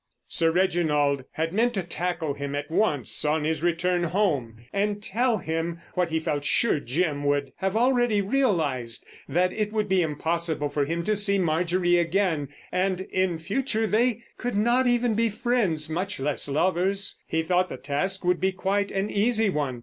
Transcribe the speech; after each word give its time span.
Sir 0.27 0.49
Reginald 0.49 1.25
had 1.33 1.53
meant 1.53 1.75
to 1.75 1.83
tackle 1.83 2.33
him 2.33 2.55
at 2.55 2.71
once 2.71 3.23
on 3.23 3.43
his 3.43 3.61
return 3.61 4.05
home 4.05 4.65
and 4.73 4.99
tell 5.03 5.37
him, 5.37 5.79
what 5.93 6.09
he 6.09 6.19
felt 6.19 6.43
sure 6.43 6.79
Jim 6.79 7.23
would 7.23 7.51
have 7.57 7.77
already 7.77 8.19
realised, 8.19 9.05
that 9.29 9.53
it 9.53 9.71
would 9.71 9.87
be 9.87 10.01
impossible 10.01 10.69
for 10.69 10.85
him 10.85 11.03
to 11.03 11.15
see 11.15 11.37
Marjorie 11.37 11.97
again, 11.97 12.49
and, 12.71 13.01
in 13.01 13.37
future, 13.37 13.85
they 13.85 14.23
could 14.37 14.55
not 14.55 14.87
even 14.87 15.13
be 15.13 15.29
friends, 15.29 15.87
much 15.87 16.19
less 16.19 16.49
lovers. 16.49 17.19
He 17.27 17.43
thought 17.43 17.69
the 17.69 17.77
task 17.77 18.25
would 18.25 18.39
be 18.41 18.51
quite 18.53 18.89
an 18.91 19.11
easy 19.11 19.51
one. 19.51 19.79